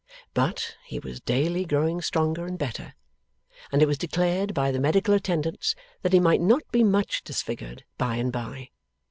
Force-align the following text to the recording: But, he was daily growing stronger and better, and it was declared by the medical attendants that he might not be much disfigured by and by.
But, 0.33 0.77
he 0.87 0.97
was 0.97 1.21
daily 1.21 1.63
growing 1.63 2.01
stronger 2.01 2.47
and 2.47 2.57
better, 2.57 2.95
and 3.71 3.83
it 3.83 3.87
was 3.87 3.99
declared 3.99 4.51
by 4.51 4.71
the 4.71 4.79
medical 4.79 5.13
attendants 5.13 5.75
that 6.01 6.11
he 6.11 6.19
might 6.19 6.41
not 6.41 6.63
be 6.71 6.83
much 6.83 7.23
disfigured 7.23 7.83
by 7.99 8.15
and 8.15 8.31
by. 8.31 8.69